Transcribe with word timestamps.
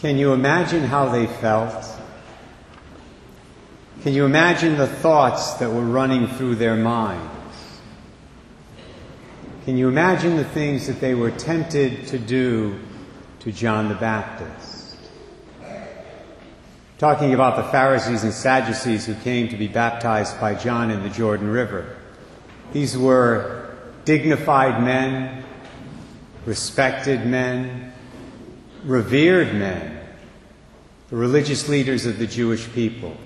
Can 0.00 0.16
you 0.16 0.32
imagine 0.32 0.82
how 0.82 1.10
they 1.10 1.26
felt? 1.26 1.84
Can 4.02 4.14
you 4.14 4.24
imagine 4.24 4.78
the 4.78 4.86
thoughts 4.86 5.54
that 5.54 5.70
were 5.70 5.84
running 5.84 6.26
through 6.26 6.54
their 6.54 6.74
minds? 6.74 7.80
Can 9.66 9.76
you 9.76 9.88
imagine 9.88 10.38
the 10.38 10.44
things 10.44 10.86
that 10.86 11.00
they 11.00 11.14
were 11.14 11.30
tempted 11.30 12.06
to 12.06 12.18
do 12.18 12.80
to 13.40 13.52
John 13.52 13.90
the 13.90 13.94
Baptist? 13.94 14.96
Talking 16.96 17.34
about 17.34 17.56
the 17.56 17.70
Pharisees 17.70 18.24
and 18.24 18.32
Sadducees 18.32 19.04
who 19.04 19.14
came 19.16 19.48
to 19.48 19.56
be 19.58 19.68
baptized 19.68 20.40
by 20.40 20.54
John 20.54 20.90
in 20.90 21.02
the 21.02 21.10
Jordan 21.10 21.48
River. 21.48 21.94
These 22.72 22.96
were 22.96 23.76
dignified 24.06 24.82
men, 24.82 25.44
respected 26.46 27.26
men, 27.26 27.92
revered 28.84 29.54
men, 29.54 30.00
the 31.10 31.16
religious 31.16 31.68
leaders 31.68 32.06
of 32.06 32.18
the 32.18 32.26
Jewish 32.26 32.70
people. 32.72 33.16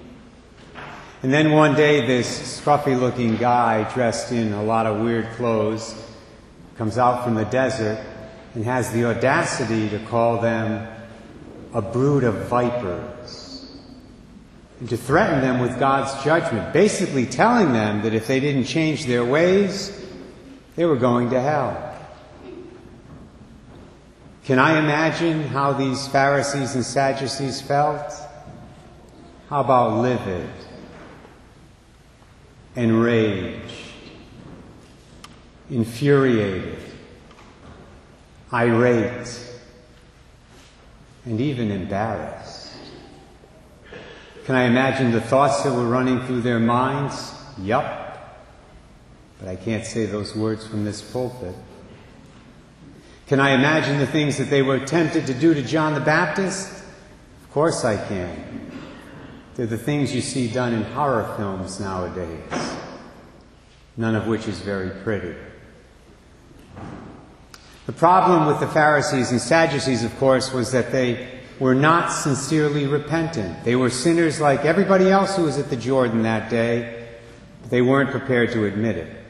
And 1.23 1.33
then 1.33 1.53
one 1.53 1.75
day, 1.75 2.07
this 2.07 2.61
scruffy 2.61 2.99
looking 2.99 3.37
guy 3.37 3.91
dressed 3.95 4.31
in 4.33 4.53
a 4.53 4.63
lot 4.63 4.87
of 4.87 5.01
weird 5.01 5.27
clothes 5.37 5.95
comes 6.77 6.99
out 6.99 7.25
from 7.25 7.35
the 7.35 7.45
desert 7.45 8.05
and 8.55 8.65
has 8.65 8.93
the 8.93 9.07
audacity 9.07 9.89
to 9.89 9.99
call 10.07 10.41
them 10.41 10.87
a 11.73 11.81
brood 11.81 12.25
of 12.25 12.35
vipers 12.47 13.73
and 14.81 14.89
to 14.89 14.97
threaten 14.97 15.41
them 15.41 15.61
with 15.61 15.79
God's 15.79 16.23
judgment, 16.25 16.73
basically 16.73 17.27
telling 17.27 17.73
them 17.73 18.03
that 18.03 18.13
if 18.13 18.27
they 18.27 18.41
didn't 18.41 18.65
change 18.65 19.07
their 19.07 19.25
ways, 19.25 19.99
they 20.77 20.85
were 20.85 20.97
going 20.97 21.31
to 21.31 21.41
hell. 21.41 21.94
Can 24.45 24.59
I 24.59 24.79
imagine 24.79 25.43
how 25.45 25.73
these 25.73 26.07
Pharisees 26.07 26.75
and 26.75 26.85
Sadducees 26.85 27.63
felt? 27.63 28.13
How 29.49 29.63
about 29.63 30.03
livid, 30.03 30.51
enraged, 32.77 33.73
infuriated, 35.71 36.79
irate, 38.53 39.41
and 41.25 41.41
even 41.41 41.71
embarrassed? 41.71 42.71
Can 44.45 44.57
I 44.57 44.65
imagine 44.65 45.11
the 45.11 45.23
thoughts 45.23 45.63
that 45.63 45.73
were 45.73 45.89
running 45.89 46.21
through 46.27 46.43
their 46.43 46.61
minds? 46.61 47.33
Yup. 47.63 48.45
But 49.39 49.49
I 49.49 49.57
can't 49.57 49.87
say 49.87 50.05
those 50.05 50.37
words 50.37 50.67
from 50.67 50.85
this 50.85 51.01
pulpit. 51.01 51.55
Can 53.27 53.41
I 53.41 53.53
imagine 53.53 53.99
the 53.99 54.07
things 54.07 54.37
that 54.37 54.51
they 54.51 54.61
were 54.61 54.81
tempted 54.81 55.27
to 55.29 55.35
do 55.35 55.55
to 55.55 55.63
John 55.63 55.95
the 55.95 56.01
Baptist? 56.01 56.85
Of 57.43 57.51
course 57.53 57.85
I 57.85 57.97
can. 57.97 58.71
They're 59.55 59.67
the 59.67 59.79
things 59.79 60.15
you 60.15 60.21
see 60.21 60.49
done 60.49 60.75
in 60.75 60.83
horror 60.83 61.33
films 61.37 61.81
nowadays, 61.81 62.43
none 63.97 64.15
of 64.15 64.27
which 64.27 64.47
is 64.49 64.61
very 64.61 64.91
pretty. 65.03 65.35
The 67.87 67.93
problem 67.93 68.47
with 68.47 68.61
the 68.61 68.67
Pharisees 68.67 69.31
and 69.31 69.41
Sadducees, 69.41 70.05
of 70.05 70.17
course, 70.19 70.53
was 70.53 70.73
that 70.73 70.91
they 70.91 71.29
were 71.61 71.75
not 71.75 72.09
sincerely 72.11 72.87
repentant. 72.87 73.63
They 73.65 73.77
were 73.77 73.91
sinners 73.91 74.41
like 74.41 74.65
everybody 74.65 75.09
else 75.09 75.37
who 75.37 75.45
was 75.45 75.59
at 75.59 75.71
the 75.71 75.77
Jordan 75.77 76.23
that 76.23 76.51
day, 76.51 77.07
but 77.63 77.71
they 77.71 77.81
weren't 77.81 78.11
prepared 78.11 78.53
to 78.53 78.65
admit 78.65 78.97
it. 78.97 79.24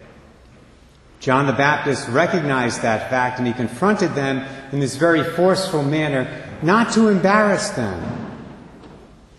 John 1.24 1.46
the 1.46 1.54
Baptist 1.54 2.06
recognized 2.10 2.82
that 2.82 3.08
fact 3.08 3.38
and 3.38 3.48
he 3.48 3.54
confronted 3.54 4.14
them 4.14 4.46
in 4.72 4.78
this 4.78 4.96
very 4.96 5.24
forceful 5.24 5.82
manner, 5.82 6.28
not 6.60 6.92
to 6.92 7.08
embarrass 7.08 7.70
them. 7.70 8.42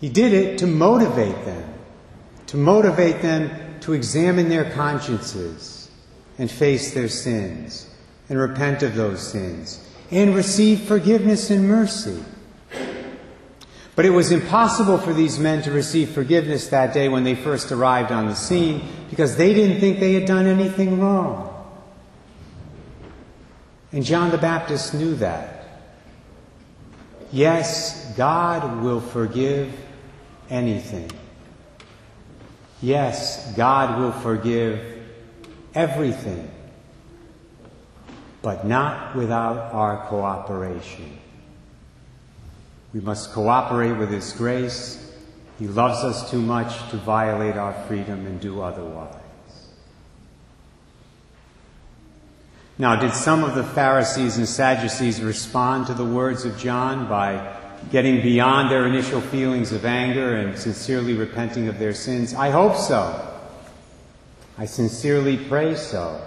He 0.01 0.09
did 0.09 0.33
it 0.33 0.57
to 0.57 0.65
motivate 0.65 1.45
them, 1.45 1.75
to 2.47 2.57
motivate 2.57 3.21
them 3.21 3.51
to 3.81 3.93
examine 3.93 4.49
their 4.49 4.71
consciences 4.71 5.91
and 6.39 6.49
face 6.49 6.95
their 6.95 7.07
sins 7.07 7.87
and 8.29 8.39
repent 8.39 8.81
of 8.81 8.95
those 8.95 9.21
sins 9.21 9.87
and 10.09 10.33
receive 10.33 10.79
forgiveness 10.79 11.51
and 11.51 11.69
mercy. 11.69 12.19
But 13.95 14.05
it 14.05 14.09
was 14.09 14.31
impossible 14.31 14.97
for 14.97 15.13
these 15.13 15.37
men 15.37 15.61
to 15.61 15.71
receive 15.71 16.09
forgiveness 16.09 16.67
that 16.69 16.95
day 16.95 17.09
when 17.09 17.25
they 17.25 17.35
first 17.35 17.71
arrived 17.71 18.11
on 18.11 18.25
the 18.25 18.35
scene 18.35 18.87
because 19.11 19.35
they 19.35 19.53
didn't 19.53 19.79
think 19.79 19.99
they 19.99 20.13
had 20.13 20.25
done 20.25 20.47
anything 20.47 20.99
wrong. 20.99 21.51
And 23.95 24.03
John 24.03 24.29
the 24.29 24.38
Baptist 24.38 24.94
knew 24.94 25.16
that. 25.16 25.67
Yes, 27.31 28.13
God 28.17 28.83
will 28.83 29.00
forgive 29.00 29.73
anything. 30.50 31.09
Yes, 32.81 33.55
God 33.55 33.97
will 33.97 34.11
forgive 34.11 35.01
everything, 35.73 36.51
but 38.41 38.67
not 38.67 39.16
without 39.16 39.72
our 39.72 40.05
cooperation. 40.07 41.17
We 42.94 43.00
must 43.00 43.31
cooperate 43.31 43.94
with 43.94 44.09
His 44.09 44.34
grace. 44.34 45.09
He 45.57 45.69
loves 45.69 46.03
us 46.03 46.29
too 46.29 46.41
much 46.41 46.89
to 46.89 46.97
violate 46.97 47.55
our 47.55 47.73
freedom 47.88 48.25
and 48.25 48.41
do 48.41 48.61
otherwise. 48.61 49.24
Now, 52.77 52.97
did 52.97 53.13
some 53.13 53.45
of 53.45 53.55
the 53.55 53.63
Pharisees 53.63 54.37
and 54.37 54.47
Sadducees 54.47 55.21
respond 55.21 55.87
to 55.87 55.93
the 55.93 56.03
words 56.03 56.43
of 56.43 56.57
John 56.57 57.07
by 57.07 57.55
getting 57.89 58.21
beyond 58.21 58.69
their 58.69 58.85
initial 58.85 59.21
feelings 59.21 59.71
of 59.71 59.85
anger 59.85 60.35
and 60.35 60.57
sincerely 60.57 61.13
repenting 61.13 61.69
of 61.69 61.79
their 61.79 61.93
sins? 61.93 62.33
I 62.33 62.49
hope 62.49 62.75
so. 62.75 63.31
I 64.57 64.65
sincerely 64.65 65.37
pray 65.37 65.75
so. 65.75 66.21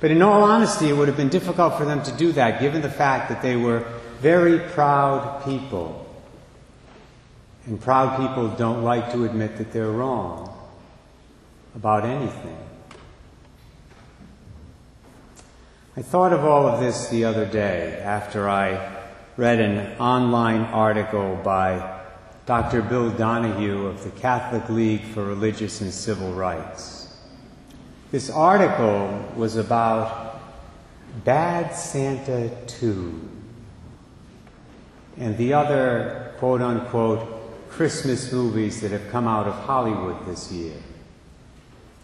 But 0.00 0.10
in 0.10 0.22
all 0.22 0.42
honesty, 0.42 0.88
it 0.88 0.94
would 0.94 1.08
have 1.08 1.18
been 1.18 1.28
difficult 1.28 1.76
for 1.76 1.84
them 1.84 2.02
to 2.04 2.12
do 2.12 2.32
that 2.32 2.60
given 2.60 2.80
the 2.80 2.90
fact 2.90 3.28
that 3.28 3.42
they 3.42 3.56
were 3.56 3.84
very 4.20 4.58
proud 4.70 5.44
people. 5.44 6.06
And 7.66 7.78
proud 7.78 8.16
people 8.16 8.48
don't 8.48 8.82
like 8.82 9.12
to 9.12 9.26
admit 9.26 9.58
that 9.58 9.70
they're 9.70 9.90
wrong 9.90 10.56
about 11.74 12.06
anything. 12.06 12.56
I 16.00 16.02
thought 16.02 16.32
of 16.32 16.46
all 16.46 16.66
of 16.66 16.80
this 16.80 17.08
the 17.08 17.26
other 17.26 17.44
day 17.44 18.00
after 18.02 18.48
I 18.48 18.96
read 19.36 19.60
an 19.60 19.98
online 19.98 20.62
article 20.62 21.38
by 21.44 22.00
Dr. 22.46 22.80
Bill 22.80 23.10
Donohue 23.10 23.84
of 23.84 24.02
the 24.02 24.10
Catholic 24.12 24.66
League 24.70 25.02
for 25.02 25.22
Religious 25.22 25.82
and 25.82 25.92
Civil 25.92 26.32
Rights. 26.32 27.14
This 28.10 28.30
article 28.30 29.30
was 29.36 29.56
about 29.56 30.40
Bad 31.22 31.74
Santa 31.74 32.48
2 32.66 33.28
and 35.18 35.36
the 35.36 35.52
other 35.52 36.32
quote 36.38 36.62
unquote 36.62 37.68
Christmas 37.68 38.32
movies 38.32 38.80
that 38.80 38.90
have 38.90 39.10
come 39.10 39.28
out 39.28 39.46
of 39.46 39.52
Hollywood 39.52 40.24
this 40.24 40.50
year. 40.50 40.78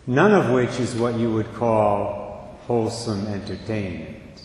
None 0.07 0.35
of 0.35 0.51
which 0.51 0.79
is 0.81 0.95
what 0.95 1.15
you 1.15 1.33
would 1.33 1.55
call 1.55 2.26
wholesome 2.67 3.29
entertainment. 3.29 4.43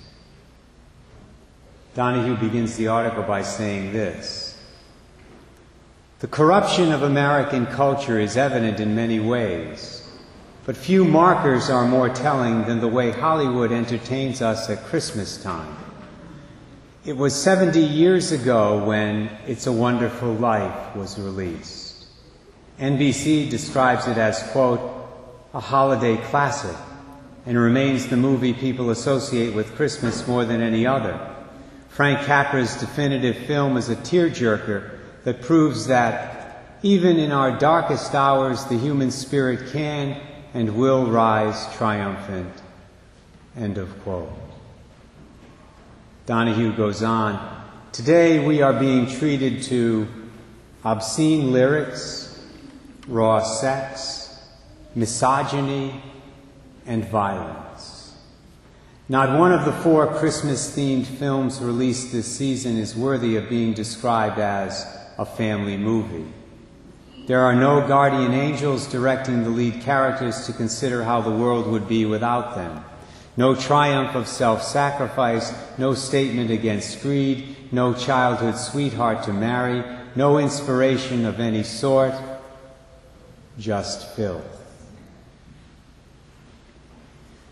Donohue 1.95 2.35
begins 2.35 2.77
the 2.77 2.87
article 2.87 3.23
by 3.23 3.41
saying 3.41 3.93
this 3.93 4.57
The 6.19 6.27
corruption 6.27 6.91
of 6.91 7.01
American 7.01 7.65
culture 7.65 8.19
is 8.19 8.37
evident 8.37 8.79
in 8.79 8.95
many 8.95 9.19
ways, 9.19 10.07
but 10.65 10.77
few 10.77 11.03
markers 11.03 11.69
are 11.71 11.87
more 11.87 12.09
telling 12.09 12.65
than 12.65 12.79
the 12.79 12.87
way 12.87 13.09
Hollywood 13.09 13.71
entertains 13.71 14.41
us 14.41 14.69
at 14.69 14.83
Christmas 14.85 15.41
time. 15.41 15.75
It 17.03 17.17
was 17.17 17.33
70 17.33 17.79
years 17.79 18.31
ago 18.31 18.85
when 18.85 19.31
It's 19.47 19.65
a 19.65 19.71
Wonderful 19.71 20.33
Life 20.35 20.95
was 20.95 21.19
released. 21.19 22.05
NBC 22.79 23.49
describes 23.49 24.07
it 24.07 24.17
as, 24.17 24.43
quote, 24.51 24.79
a 25.55 25.59
holiday 25.59 26.17
classic 26.17 26.77
and 27.45 27.57
remains 27.57 28.07
the 28.07 28.17
movie 28.17 28.53
people 28.53 28.89
associate 28.89 29.53
with 29.53 29.75
Christmas 29.75 30.27
more 30.27 30.45
than 30.45 30.61
any 30.61 30.85
other. 30.85 31.19
Frank 31.89 32.19
Capra's 32.21 32.75
definitive 32.79 33.35
film 33.45 33.77
is 33.77 33.89
a 33.89 33.95
tearjerker 33.95 34.97
that 35.23 35.41
proves 35.41 35.87
that 35.87 36.77
even 36.83 37.17
in 37.17 37.31
our 37.31 37.57
darkest 37.57 38.15
hours, 38.15 38.65
the 38.65 38.77
human 38.77 39.11
spirit 39.11 39.71
can 39.71 40.19
and 40.53 40.75
will 40.75 41.05
rise 41.05 41.71
triumphant. 41.75 42.53
End 43.55 43.77
of 43.77 44.01
quote. 44.03 44.31
Donohue 46.25 46.75
goes 46.75 47.03
on. 47.03 47.61
Today 47.91 48.45
we 48.45 48.61
are 48.61 48.73
being 48.73 49.05
treated 49.05 49.63
to 49.63 50.07
obscene 50.83 51.51
lyrics, 51.51 52.41
raw 53.07 53.43
sex, 53.43 54.39
misogyny, 54.95 56.01
and 56.91 57.05
violence. 57.05 58.13
Not 59.07 59.39
one 59.39 59.53
of 59.53 59.63
the 59.63 59.71
four 59.71 60.07
Christmas 60.07 60.75
themed 60.75 61.05
films 61.05 61.61
released 61.61 62.11
this 62.11 62.27
season 62.27 62.77
is 62.77 62.97
worthy 62.97 63.37
of 63.37 63.47
being 63.47 63.73
described 63.73 64.39
as 64.39 64.85
a 65.17 65.25
family 65.25 65.77
movie. 65.77 66.29
There 67.27 67.39
are 67.39 67.55
no 67.55 67.87
guardian 67.87 68.33
angels 68.33 68.87
directing 68.87 69.43
the 69.43 69.49
lead 69.49 69.81
characters 69.81 70.45
to 70.47 70.53
consider 70.53 71.05
how 71.05 71.21
the 71.21 71.31
world 71.31 71.65
would 71.67 71.87
be 71.87 72.03
without 72.03 72.55
them. 72.55 72.83
No 73.37 73.55
triumph 73.55 74.13
of 74.13 74.27
self 74.27 74.61
sacrifice, 74.61 75.53
no 75.77 75.93
statement 75.93 76.51
against 76.51 77.01
greed, 77.01 77.55
no 77.71 77.93
childhood 77.93 78.57
sweetheart 78.57 79.23
to 79.23 79.33
marry, 79.33 79.81
no 80.17 80.39
inspiration 80.39 81.25
of 81.25 81.39
any 81.39 81.63
sort, 81.63 82.13
just 83.57 84.13
filth. 84.13 84.60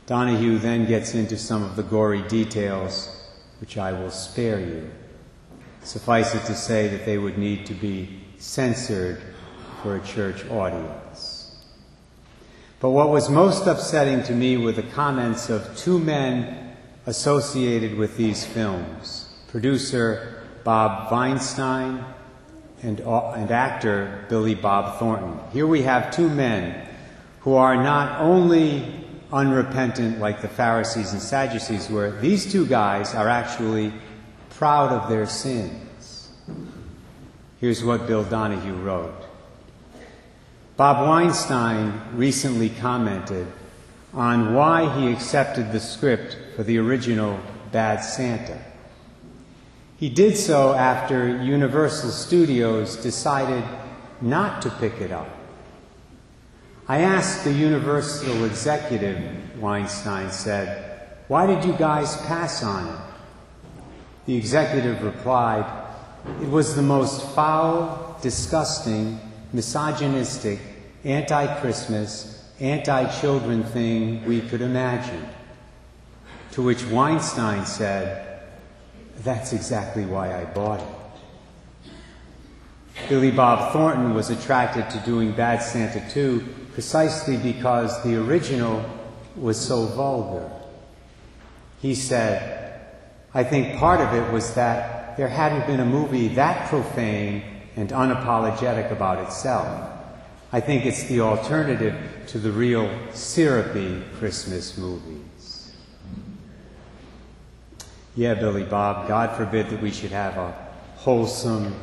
Donohue 0.09 0.57
then 0.57 0.87
gets 0.87 1.13
into 1.13 1.37
some 1.37 1.61
of 1.61 1.75
the 1.75 1.83
gory 1.83 2.23
details, 2.23 3.15
which 3.61 3.77
I 3.77 3.91
will 3.91 4.09
spare 4.09 4.59
you. 4.59 4.89
Suffice 5.83 6.33
it 6.33 6.43
to 6.45 6.55
say 6.55 6.87
that 6.87 7.05
they 7.05 7.19
would 7.19 7.37
need 7.37 7.67
to 7.67 7.75
be 7.75 8.19
censored 8.39 9.21
for 9.83 9.97
a 9.97 9.99
church 9.99 10.43
audience. 10.49 11.63
But 12.79 12.89
what 12.89 13.09
was 13.09 13.29
most 13.29 13.67
upsetting 13.67 14.23
to 14.23 14.33
me 14.33 14.57
were 14.57 14.71
the 14.71 14.81
comments 14.81 15.47
of 15.47 15.77
two 15.77 15.99
men 15.99 16.75
associated 17.05 17.95
with 17.95 18.17
these 18.17 18.43
films 18.43 19.29
producer 19.49 20.41
Bob 20.63 21.11
Weinstein 21.11 22.03
and, 22.81 22.99
uh, 23.01 23.33
and 23.33 23.51
actor 23.51 24.25
Billy 24.27 24.55
Bob 24.55 24.97
Thornton. 24.97 25.39
Here 25.53 25.67
we 25.67 25.83
have 25.83 26.09
two 26.09 26.29
men 26.29 26.87
who 27.41 27.53
are 27.53 27.75
not 27.75 28.19
only 28.21 29.05
unrepentant 29.31 30.19
like 30.19 30.41
the 30.41 30.47
Pharisees 30.47 31.13
and 31.13 31.21
Sadducees 31.21 31.89
were, 31.89 32.11
these 32.19 32.51
two 32.51 32.65
guys 32.65 33.13
are 33.13 33.27
actually 33.27 33.93
proud 34.49 34.91
of 34.91 35.09
their 35.09 35.25
sins. 35.25 36.29
Here's 37.59 37.83
what 37.83 38.07
Bill 38.07 38.23
Donohue 38.23 38.75
wrote. 38.75 39.25
Bob 40.77 41.07
Weinstein 41.07 42.01
recently 42.13 42.69
commented 42.69 43.47
on 44.13 44.53
why 44.53 44.97
he 44.97 45.11
accepted 45.11 45.71
the 45.71 45.79
script 45.79 46.37
for 46.55 46.63
the 46.63 46.77
original 46.77 47.39
Bad 47.71 47.99
Santa. 47.99 48.57
He 49.97 50.09
did 50.09 50.37
so 50.37 50.73
after 50.73 51.43
Universal 51.43 52.11
Studios 52.11 52.95
decided 52.95 53.63
not 54.21 54.61
to 54.61 54.69
pick 54.69 55.01
it 55.01 55.11
up. 55.11 55.27
I 56.89 57.01
asked 57.01 57.43
the 57.43 57.53
Universal 57.53 58.45
executive, 58.45 59.21
Weinstein 59.61 60.31
said, 60.31 61.07
why 61.27 61.45
did 61.45 61.63
you 61.63 61.73
guys 61.73 62.17
pass 62.25 62.63
on 62.63 62.87
it? 62.87 62.99
The 64.25 64.35
executive 64.35 65.03
replied, 65.03 65.71
it 66.41 66.49
was 66.49 66.75
the 66.75 66.81
most 66.81 67.29
foul, 67.35 68.17
disgusting, 68.23 69.19
misogynistic, 69.53 70.59
anti 71.03 71.59
Christmas, 71.61 72.51
anti 72.59 73.05
children 73.21 73.63
thing 73.65 74.25
we 74.25 74.41
could 74.41 74.61
imagine. 74.61 75.27
To 76.53 76.63
which 76.63 76.83
Weinstein 76.87 77.67
said, 77.67 78.41
That's 79.23 79.53
exactly 79.53 80.05
why 80.05 80.41
I 80.41 80.45
bought 80.45 80.79
it. 80.79 80.87
Billy 83.07 83.29
Bob 83.29 83.73
Thornton 83.73 84.15
was 84.15 84.31
attracted 84.31 84.89
to 84.89 84.97
doing 85.05 85.31
Bad 85.33 85.61
Santa 85.61 86.03
2 86.09 86.55
precisely 86.79 87.35
because 87.35 88.01
the 88.03 88.15
original 88.15 88.81
was 89.35 89.59
so 89.59 89.85
vulgar. 89.87 90.49
He 91.81 91.93
said, 91.93 92.79
I 93.33 93.43
think 93.43 93.77
part 93.77 93.99
of 93.99 94.13
it 94.13 94.31
was 94.31 94.53
that 94.53 95.17
there 95.17 95.27
hadn't 95.27 95.67
been 95.67 95.81
a 95.81 95.85
movie 95.85 96.29
that 96.35 96.69
profane 96.69 97.43
and 97.75 97.89
unapologetic 97.89 98.93
about 98.93 99.21
itself. 99.25 99.91
I 100.53 100.61
think 100.61 100.85
it's 100.85 101.03
the 101.03 101.19
alternative 101.19 101.97
to 102.27 102.39
the 102.39 102.49
real 102.49 102.89
syrupy 103.11 104.01
Christmas 104.17 104.77
movies. 104.77 105.73
Yeah, 108.15 108.35
Billy 108.35 108.63
Bob, 108.63 109.09
God 109.09 109.35
forbid 109.35 109.67
that 109.71 109.81
we 109.81 109.91
should 109.91 110.11
have 110.11 110.37
a 110.37 110.55
wholesome, 110.95 111.75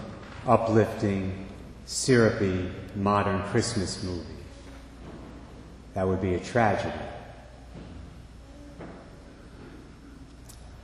uplifting, 0.46 1.46
syrupy 1.84 2.70
modern 2.94 3.42
Christmas 3.50 4.02
movie. 4.02 4.35
That 5.96 6.06
would 6.06 6.20
be 6.20 6.34
a 6.34 6.38
tragedy. 6.38 6.92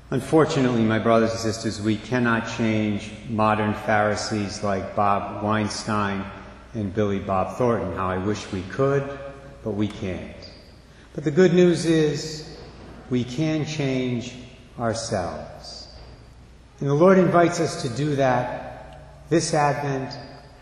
Unfortunately, 0.09 0.81
my 0.85 0.99
brothers 0.99 1.33
and 1.33 1.39
sisters, 1.39 1.83
we 1.83 1.99
cannot 1.99 2.49
change 2.57 3.11
modern 3.29 3.75
Pharisees 3.75 4.65
like 4.65 4.97
Bob 4.97 5.43
Weinstein 5.43 6.25
and 6.73 6.95
Billy 6.95 7.19
Bob 7.19 7.59
Thornton. 7.59 7.95
How 7.95 8.09
I 8.09 8.17
wish 8.17 8.51
we 8.53 8.63
could, 8.63 9.07
but 9.63 9.73
we 9.73 9.87
can't. 9.87 10.51
But 11.15 11.25
the 11.25 11.31
good 11.31 11.53
news 11.53 11.85
is 11.85 12.59
we 13.11 13.23
can 13.23 13.67
change 13.67 14.35
ourselves. 14.79 15.89
And 16.81 16.89
the 16.89 16.95
Lord 16.95 17.19
invites 17.19 17.61
us 17.61 17.83
to 17.83 17.91
do 17.91 18.17
that 18.17 19.29
this 19.29 19.53
Advent 19.53 20.17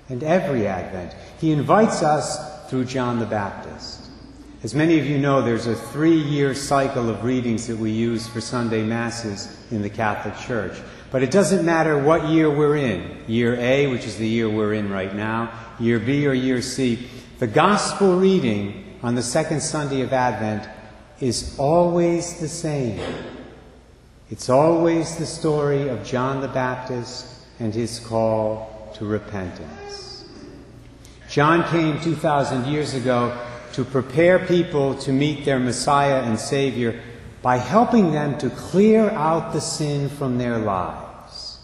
and 0.08 0.24
every 0.24 0.66
Advent. 0.66 1.14
He 1.38 1.52
invites 1.52 2.02
us 2.02 2.68
through 2.68 2.86
John 2.86 3.20
the 3.20 3.26
Baptist. 3.26 3.99
As 4.62 4.74
many 4.74 4.98
of 4.98 5.06
you 5.06 5.16
know, 5.16 5.40
there's 5.40 5.66
a 5.66 5.74
three 5.74 6.18
year 6.18 6.54
cycle 6.54 7.08
of 7.08 7.24
readings 7.24 7.66
that 7.68 7.78
we 7.78 7.90
use 7.92 8.28
for 8.28 8.42
Sunday 8.42 8.82
Masses 8.82 9.56
in 9.70 9.80
the 9.80 9.88
Catholic 9.88 10.36
Church. 10.36 10.78
But 11.10 11.22
it 11.22 11.30
doesn't 11.30 11.64
matter 11.64 11.96
what 11.96 12.28
year 12.28 12.50
we're 12.54 12.76
in 12.76 13.24
year 13.26 13.54
A, 13.56 13.86
which 13.86 14.04
is 14.04 14.18
the 14.18 14.28
year 14.28 14.50
we're 14.50 14.74
in 14.74 14.90
right 14.90 15.16
now, 15.16 15.50
year 15.78 15.98
B, 15.98 16.26
or 16.26 16.34
year 16.34 16.60
C. 16.60 17.08
The 17.38 17.46
Gospel 17.46 18.16
reading 18.18 18.98
on 19.02 19.14
the 19.14 19.22
second 19.22 19.62
Sunday 19.62 20.02
of 20.02 20.12
Advent 20.12 20.68
is 21.20 21.58
always 21.58 22.38
the 22.38 22.48
same. 22.48 23.00
It's 24.28 24.50
always 24.50 25.16
the 25.16 25.24
story 25.24 25.88
of 25.88 26.04
John 26.04 26.42
the 26.42 26.48
Baptist 26.48 27.26
and 27.60 27.72
his 27.72 27.98
call 27.98 28.92
to 28.96 29.06
repentance. 29.06 30.28
John 31.30 31.66
came 31.70 31.98
2,000 32.02 32.66
years 32.66 32.92
ago 32.92 33.34
to 33.74 33.84
prepare 33.84 34.38
people 34.38 34.94
to 34.96 35.12
meet 35.12 35.44
their 35.44 35.58
Messiah 35.58 36.22
and 36.22 36.38
Savior 36.38 37.00
by 37.42 37.56
helping 37.56 38.12
them 38.12 38.36
to 38.38 38.50
clear 38.50 39.10
out 39.10 39.52
the 39.52 39.60
sin 39.60 40.08
from 40.08 40.38
their 40.38 40.58
lives. 40.58 41.58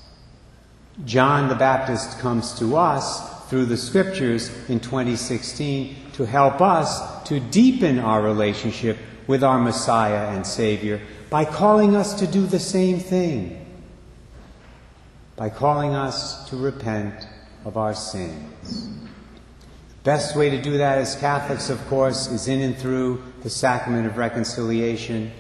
John 1.05 1.49
the 1.49 1.55
Baptist 1.55 2.19
comes 2.19 2.59
to 2.59 2.77
us 2.77 3.49
through 3.49 3.67
the 3.67 3.77
scriptures 3.77 4.51
in 4.69 4.81
2016 4.81 5.95
to 6.15 6.25
help 6.25 6.61
us 6.61 7.23
to 7.25 7.39
deepen 7.39 7.99
our 7.99 8.23
relationship 8.23 8.97
with 9.27 9.45
our 9.45 9.59
Messiah 9.59 10.35
and 10.35 10.47
Savior 10.47 11.01
by 11.29 11.45
calling 11.45 11.95
us 11.95 12.15
to 12.15 12.27
do 12.27 12.47
the 12.47 12.59
same 12.59 12.99
thing, 12.99 13.67
by 15.37 15.51
calling 15.51 15.95
us 15.95 16.49
to 16.49 16.57
repent 16.57 17.27
of 17.65 17.77
our 17.77 17.95
sins. 17.95 18.89
Best 20.07 20.37
way 20.37 20.51
to 20.51 20.63
do 20.63 20.79
that 20.79 20.99
as 20.99 21.17
Catholics, 21.17 21.69
of 21.69 21.85
course, 21.89 22.29
is 22.29 22.47
in 22.47 22.61
and 22.61 22.79
through 22.79 23.21
the 23.43 23.51
sacrament 23.51 24.07
of 24.07 24.17
reconciliation, 24.17 25.33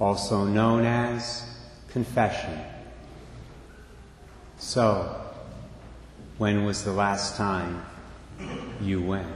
also 0.00 0.46
known 0.46 0.86
as 0.86 1.44
confession. 1.90 2.58
So, 4.56 5.14
when 6.38 6.64
was 6.64 6.84
the 6.84 6.92
last 6.92 7.36
time 7.36 7.84
you 8.80 9.02
went? 9.02 9.26